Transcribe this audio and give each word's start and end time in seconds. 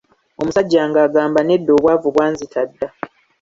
Omusajja 0.41 0.81
ng’agamba 0.89 1.39
nedda 1.43 1.71
obwavu 1.77 2.07
bwanzita 2.13 2.59
dda. 2.69 2.87